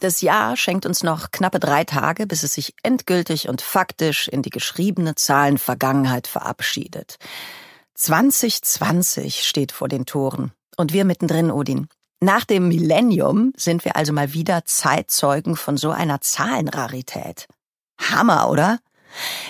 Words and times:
Das 0.00 0.20
Jahr 0.20 0.56
schenkt 0.56 0.84
uns 0.84 1.02
noch 1.02 1.30
knappe 1.30 1.58
drei 1.58 1.84
Tage, 1.84 2.26
bis 2.26 2.42
es 2.42 2.54
sich 2.54 2.74
endgültig 2.82 3.48
und 3.48 3.62
faktisch 3.62 4.28
in 4.28 4.42
die 4.42 4.50
geschriebene 4.50 5.14
Zahlen 5.14 5.58
Vergangenheit 5.58 6.26
verabschiedet. 6.26 7.16
2020 7.94 9.46
steht 9.46 9.72
vor 9.72 9.88
den 9.88 10.04
Toren. 10.04 10.52
Und 10.76 10.92
wir 10.92 11.04
mittendrin, 11.06 11.50
Odin. 11.50 11.88
Nach 12.20 12.44
dem 12.44 12.68
Millennium 12.68 13.52
sind 13.56 13.84
wir 13.84 13.96
also 13.96 14.12
mal 14.12 14.32
wieder 14.32 14.64
Zeitzeugen 14.64 15.56
von 15.56 15.76
so 15.76 15.90
einer 15.90 16.20
Zahlenrarität. 16.20 17.46
Hammer, 17.98 18.50
oder? 18.50 18.78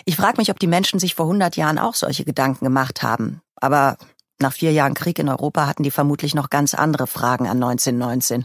Ich 0.05 0.17
frage 0.17 0.39
mich, 0.39 0.51
ob 0.51 0.61
die 0.61 0.67
Menschen 0.69 1.01
sich 1.01 1.15
vor 1.15 1.27
100 1.27 1.57
Jahren 1.57 1.79
auch 1.79 1.95
solche 1.95 2.25
Gedanken 2.25 2.65
gemacht 2.65 3.03
haben. 3.03 3.41
Aber 3.57 3.97
nach 4.39 4.53
vier 4.53 4.73
Jahren 4.73 4.95
Krieg 4.95 5.19
in 5.19 5.29
Europa 5.29 5.67
hatten 5.67 5.83
die 5.83 5.91
vermutlich 5.91 6.35
noch 6.35 6.51
ganz 6.51 6.75
andere 6.75 7.07
Fragen 7.07 7.47
an 7.47 7.63
1919. 7.63 8.45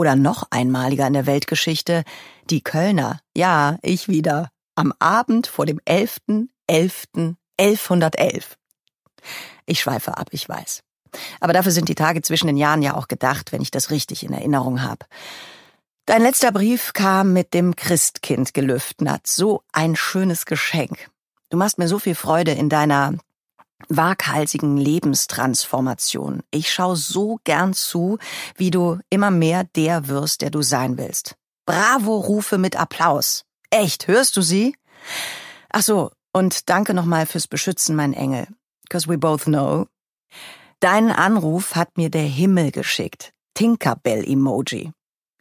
Oder 0.00 0.16
noch 0.16 0.48
einmaliger 0.48 1.06
in 1.06 1.12
der 1.12 1.26
Weltgeschichte, 1.26 2.04
die 2.48 2.62
Kölner, 2.62 3.20
ja, 3.36 3.76
ich 3.82 4.08
wieder, 4.08 4.48
am 4.74 4.94
Abend 4.98 5.46
vor 5.46 5.66
dem 5.66 5.78
11.11.1111. 5.80 8.44
Ich 9.66 9.80
schweife 9.80 10.16
ab, 10.16 10.28
ich 10.30 10.48
weiß. 10.48 10.82
Aber 11.40 11.52
dafür 11.52 11.72
sind 11.72 11.90
die 11.90 11.94
Tage 11.94 12.22
zwischen 12.22 12.46
den 12.46 12.56
Jahren 12.56 12.80
ja 12.80 12.96
auch 12.96 13.08
gedacht, 13.08 13.52
wenn 13.52 13.60
ich 13.60 13.70
das 13.70 13.90
richtig 13.90 14.24
in 14.24 14.32
Erinnerung 14.32 14.80
habe. 14.80 15.04
Dein 16.06 16.22
letzter 16.22 16.50
Brief 16.50 16.94
kam 16.94 17.34
mit 17.34 17.52
dem 17.52 17.76
Christkind 17.76 18.54
gelüftert. 18.54 19.26
So 19.26 19.64
ein 19.70 19.96
schönes 19.96 20.46
Geschenk. 20.46 21.10
Du 21.50 21.58
machst 21.58 21.76
mir 21.76 21.88
so 21.88 21.98
viel 21.98 22.14
Freude 22.14 22.52
in 22.52 22.70
deiner 22.70 23.18
waghalsigen 23.88 24.76
Lebenstransformation. 24.76 26.42
Ich 26.50 26.72
schaue 26.72 26.96
so 26.96 27.38
gern 27.44 27.72
zu, 27.74 28.18
wie 28.56 28.70
du 28.70 28.98
immer 29.10 29.30
mehr 29.30 29.64
der 29.64 30.08
wirst, 30.08 30.42
der 30.42 30.50
du 30.50 30.62
sein 30.62 30.98
willst. 30.98 31.36
Bravo-Rufe 31.66 32.58
mit 32.58 32.76
Applaus. 32.76 33.44
Echt, 33.70 34.08
hörst 34.08 34.36
du 34.36 34.42
sie? 34.42 34.76
Ach 35.70 35.82
so, 35.82 36.10
und 36.32 36.68
danke 36.68 36.94
nochmal 36.94 37.26
fürs 37.26 37.46
Beschützen, 37.46 37.96
mein 37.96 38.12
Engel. 38.12 38.48
Cause 38.88 39.08
we 39.08 39.18
both 39.18 39.44
know. 39.44 39.86
Deinen 40.80 41.12
Anruf 41.12 41.74
hat 41.76 41.96
mir 41.96 42.10
der 42.10 42.22
Himmel 42.22 42.72
geschickt. 42.72 43.32
Tinkerbell-Emoji. 43.54 44.92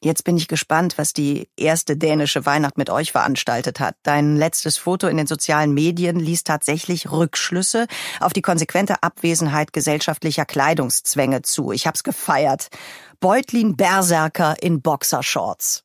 Jetzt 0.02 0.23
bin 0.23 0.38
ich 0.38 0.47
gespannt, 0.47 0.97
was 0.97 1.14
die 1.14 1.50
erste 1.58 1.97
dänische 1.97 2.45
Weihnacht 2.45 2.78
mit 2.78 2.89
euch 2.89 3.11
veranstaltet 3.11 3.80
hat. 3.80 3.95
Dein 4.03 4.38
letztes 4.38 4.78
Foto 4.78 5.08
in 5.08 5.17
den 5.17 5.28
sozialen 5.28 5.73
Medien 5.73 6.19
ließ 6.19 6.44
tatsächlich 6.44 7.11
Rückschlüsse 7.11 7.87
auf 8.20 8.32
die 8.32 8.42
konsequente 8.42 9.04
Abwesenheit 9.04 9.73
gesellschaftlicher 9.73 10.45
Kleidungszwänge 10.45 11.42
zu. 11.42 11.71
Ich 11.71 11.86
hab's 11.87 12.04
gefeiert. 12.04 12.70
Beutlin 13.20 13.76
Berserker 13.76 14.55
in 14.61 14.82
Boxershorts. 14.82 15.83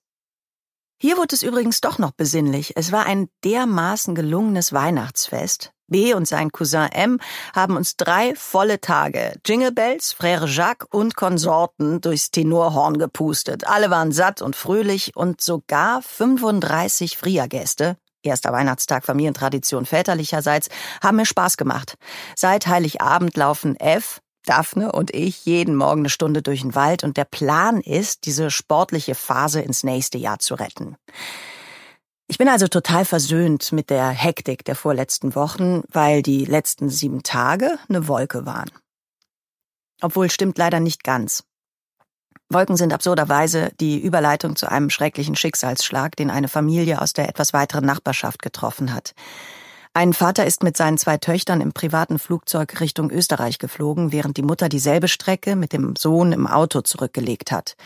Hier 1.05 1.19
wurde 1.19 1.35
es 1.37 1.43
übrigens 1.43 1.83
doch 1.83 1.99
noch 1.99 2.13
besinnlich. 2.13 2.73
Es 2.77 2.91
war 2.91 3.05
ein 3.05 3.29
dermaßen 3.45 4.15
gelungenes 4.15 4.73
Weihnachtsfest. 4.73 5.71
B 5.87 6.15
und 6.15 6.27
sein 6.27 6.51
Cousin 6.51 6.89
M 6.93 7.21
haben 7.55 7.77
uns 7.77 7.99
drei 7.99 8.35
volle 8.35 8.81
Tage 8.81 9.35
Jingle 9.45 9.71
Bells, 9.71 10.17
Frère 10.19 10.47
Jacques 10.47 10.89
und 10.91 11.15
Konsorten 11.15 12.01
durchs 12.01 12.31
Tenorhorn 12.31 12.97
gepustet. 12.97 13.67
Alle 13.67 13.91
waren 13.91 14.13
satt 14.13 14.41
und 14.41 14.57
fröhlich 14.57 15.15
und 15.15 15.43
sogar 15.43 16.01
35 16.01 17.19
Friergäste, 17.19 17.99
erster 18.23 18.53
Weihnachtstag 18.53 19.05
Familientradition 19.05 19.85
väterlicherseits, 19.85 20.71
haben 21.03 21.19
mir 21.19 21.27
Spaß 21.27 21.59
gemacht. 21.59 21.99
Seit 22.35 22.67
Heiligabend 22.67 23.37
laufen 23.37 23.77
F, 23.77 24.23
Daphne 24.45 24.93
und 24.93 25.15
ich 25.15 25.45
jeden 25.47 25.75
Morgen 25.75 26.03
eine 26.03 26.11
Stunde 26.11 26.43
durch 26.43 26.63
den 26.63 26.75
Wald 26.75 27.05
und 27.05 27.17
der 27.17 27.25
Plan 27.25 27.81
ist, 27.81 28.27
diese 28.27 28.51
sportliche 28.51 29.15
Phase 29.15 29.61
ins 29.61 29.85
nächste 29.85 30.19
Jahr 30.19 30.39
zu 30.39 30.55
retten. 30.55 30.97
Ich 32.27 32.39
bin 32.39 32.49
also 32.49 32.69
total 32.69 33.05
versöhnt 33.05 33.73
mit 33.73 33.91
der 33.91 34.09
Hektik 34.09 34.65
der 34.65 34.77
vorletzten 34.77 35.35
Wochen, 35.35 35.83
weil 35.91 36.23
die 36.23 36.45
letzten 36.45 36.89
sieben 36.89 37.23
Tage 37.23 37.79
eine 37.89 38.09
Wolke 38.09 38.47
waren. 38.47 38.71
Obwohl 40.01 40.31
stimmt 40.31 40.59
leider 40.59 40.81
nicht 40.81 41.05
ganz. 41.05 41.45
Wolken 42.51 42.77
sind 42.77 42.93
absurderweise 42.93 43.73
die 43.81 43.99
Überleitung 43.99 44.57
zu 44.57 44.71
einem 44.71 44.91
schrecklichen 44.91 45.37
Schicksalsschlag, 45.37 46.17
den 46.17 46.31
eine 46.31 46.49
Familie 46.49 47.01
aus 47.01 47.13
der 47.13 47.29
etwas 47.29 47.53
weiteren 47.53 47.85
Nachbarschaft 47.85 48.43
getroffen 48.43 48.95
hat. 48.95 49.15
Ein 49.97 50.13
Vater 50.13 50.45
ist 50.45 50.65
mit 50.65 50.77
seinen 50.77 50.99
zwei 50.99 51.19
Töchtern 51.19 51.61
im 51.61 51.73
privaten 51.73 52.19
Flugzeug 52.19 52.81
Richtung 52.81 53.13
Österreich 53.13 53.61
geflogen, 53.61 54.11
während 54.11 54.37
die 54.37 54.43
Mutter 54.43 54.69
dieselbe 54.69 55.07
Strecke 55.07 55.55
mit 55.55 55.73
dem 55.73 55.95
Sohn 55.95 56.33
im 56.33 56.49
Auto 56.49 56.81
zurückgelegt 56.81 57.53
hat. 57.53 57.77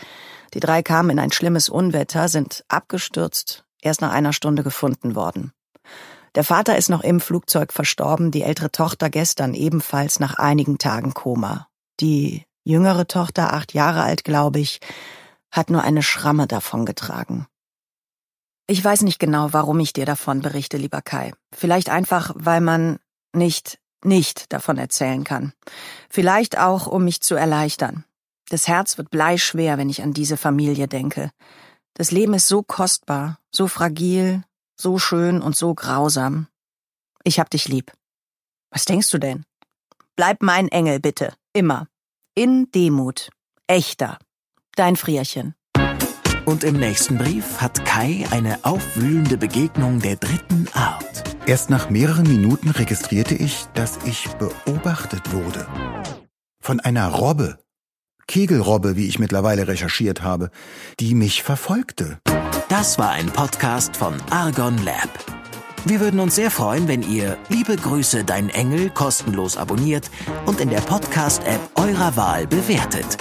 Die 0.55 0.59
drei 0.59 0.81
kamen 0.81 1.11
in 1.11 1.19
ein 1.19 1.31
schlimmes 1.31 1.69
Unwetter, 1.69 2.27
sind 2.27 2.65
abgestürzt, 2.67 3.63
erst 3.79 4.01
nach 4.01 4.11
einer 4.11 4.33
Stunde 4.33 4.63
gefunden 4.63 5.13
worden. 5.13 5.53
Der 6.33 6.43
Vater 6.43 6.77
ist 6.77 6.89
noch 6.89 7.03
im 7.03 7.19
Flugzeug 7.19 7.71
verstorben, 7.71 8.31
die 8.31 8.41
ältere 8.41 8.71
Tochter 8.71 9.11
gestern 9.11 9.53
ebenfalls 9.53 10.19
nach 10.19 10.33
einigen 10.33 10.79
Tagen 10.79 11.13
Koma. 11.13 11.67
Die 11.99 12.43
jüngere 12.63 13.05
Tochter, 13.05 13.53
acht 13.53 13.75
Jahre 13.75 14.01
alt, 14.01 14.23
glaube 14.23 14.59
ich, 14.59 14.79
hat 15.51 15.69
nur 15.69 15.83
eine 15.83 16.01
Schramme 16.01 16.47
davongetragen. 16.47 17.45
Ich 18.71 18.85
weiß 18.85 19.01
nicht 19.01 19.17
genau, 19.17 19.51
warum 19.51 19.79
ich 19.79 19.93
dir 19.93 20.05
davon 20.05 20.41
berichte, 20.41 20.77
lieber 20.77 21.01
Kai. 21.01 21.33
Vielleicht 21.51 21.89
einfach, 21.89 22.35
weil 22.35 22.61
man 22.61 22.99
nicht, 23.33 23.79
nicht 24.03 24.53
davon 24.53 24.77
erzählen 24.77 25.23
kann. 25.23 25.53
Vielleicht 26.07 26.59
auch, 26.59 26.85
um 26.85 27.03
mich 27.03 27.19
zu 27.21 27.33
erleichtern. 27.33 28.05
Das 28.49 28.67
Herz 28.67 28.99
wird 28.99 29.09
bleischwer, 29.09 29.79
wenn 29.79 29.89
ich 29.89 30.03
an 30.03 30.13
diese 30.13 30.37
Familie 30.37 30.87
denke. 30.87 31.31
Das 31.95 32.11
Leben 32.11 32.35
ist 32.35 32.47
so 32.47 32.61
kostbar, 32.61 33.39
so 33.51 33.67
fragil, 33.67 34.43
so 34.79 34.99
schön 34.99 35.41
und 35.41 35.55
so 35.55 35.73
grausam. 35.73 36.47
Ich 37.23 37.39
hab 37.39 37.49
dich 37.49 37.67
lieb. 37.67 37.91
Was 38.69 38.85
denkst 38.85 39.09
du 39.09 39.17
denn? 39.17 39.45
Bleib 40.15 40.43
mein 40.43 40.67
Engel, 40.67 40.99
bitte. 40.99 41.33
Immer. 41.53 41.87
In 42.35 42.69
Demut. 42.69 43.31
Echter. 43.65 44.19
Dein 44.75 44.95
Frierchen. 44.95 45.55
Und 46.49 46.63
im 46.63 46.77
nächsten 46.79 47.19
Brief 47.19 47.61
hat 47.61 47.85
Kai 47.85 48.25
eine 48.31 48.57
aufwühlende 48.63 49.37
Begegnung 49.37 49.99
der 49.99 50.15
dritten 50.15 50.67
Art. 50.73 51.37
Erst 51.45 51.69
nach 51.69 51.91
mehreren 51.91 52.27
Minuten 52.27 52.71
registrierte 52.71 53.35
ich, 53.35 53.67
dass 53.75 53.99
ich 54.03 54.29
beobachtet 54.29 55.31
wurde. 55.31 55.67
Von 56.59 56.79
einer 56.79 57.07
Robbe. 57.09 57.59
Kegelrobbe, 58.27 58.95
wie 58.95 59.07
ich 59.07 59.19
mittlerweile 59.19 59.67
recherchiert 59.67 60.23
habe, 60.23 60.49
die 60.99 61.13
mich 61.13 61.43
verfolgte. 61.43 62.17
Das 62.67 62.97
war 62.97 63.11
ein 63.11 63.27
Podcast 63.27 63.95
von 63.95 64.15
Argon 64.31 64.83
Lab. 64.83 65.09
Wir 65.85 65.99
würden 65.99 66.19
uns 66.19 66.33
sehr 66.33 66.49
freuen, 66.49 66.87
wenn 66.87 67.03
ihr 67.03 67.37
Liebe 67.49 67.75
Grüße, 67.75 68.23
dein 68.23 68.49
Engel 68.49 68.89
kostenlos 68.89 69.55
abonniert 69.55 70.09
und 70.47 70.59
in 70.61 70.71
der 70.71 70.81
Podcast-App 70.81 71.61
eurer 71.75 72.15
Wahl 72.17 72.47
bewertet. 72.47 73.17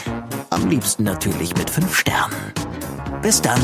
Am 0.48 0.70
liebsten 0.70 1.04
natürlich 1.04 1.54
mit 1.58 1.68
fünf 1.68 1.94
Sternen. 1.94 2.54
Bis 3.22 3.40
dann. 3.40 3.60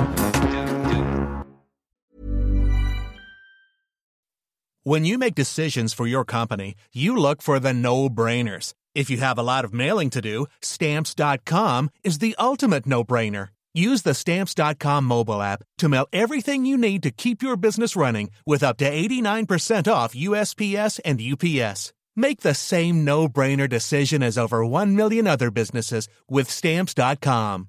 When 4.87 5.07
you 5.07 5.17
make 5.17 5.35
decisions 5.35 5.95
for 5.95 6.07
your 6.07 6.27
company, 6.27 6.75
you 6.93 7.17
look 7.17 7.41
for 7.41 7.59
the 7.59 7.73
no-brainers. 7.73 8.75
If 8.95 9.09
you 9.09 9.17
have 9.17 9.39
a 9.39 9.43
lot 9.43 9.65
of 9.65 9.73
mailing 9.73 10.11
to 10.11 10.21
do, 10.21 10.47
stamps.com 10.61 11.89
is 12.03 12.19
the 12.19 12.37
ultimate 12.39 12.87
no-brainer. 12.87 13.49
Use 13.73 14.03
the 14.03 14.15
stamps.com 14.15 15.05
mobile 15.05 15.43
app 15.43 15.63
to 15.79 15.89
mail 15.89 16.07
everything 16.13 16.65
you 16.65 16.77
need 16.77 17.03
to 17.03 17.11
keep 17.11 17.43
your 17.43 17.57
business 17.57 17.97
running 17.97 18.31
with 18.47 18.63
up 18.63 18.77
to 18.77 18.91
89% 18.91 19.91
off 19.91 20.15
USPS 20.15 21.01
and 21.05 21.21
UPS. 21.21 21.93
Make 22.15 22.43
the 22.43 22.55
same 22.55 23.05
no-brainer 23.05 23.69
decision 23.69 24.23
as 24.23 24.39
over 24.39 24.65
1 24.65 24.95
million 24.95 25.27
other 25.27 25.51
businesses 25.51 26.09
with 26.29 26.49
stamps.com. 26.49 27.69